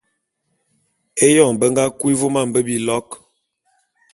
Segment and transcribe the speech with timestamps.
[1.25, 3.07] Eyon be nga kui vôm a mbe bilok.